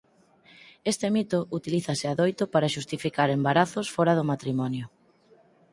[0.91, 4.85] Este mito utilízase adoito para xustificar embarazos fóra do matrimonio.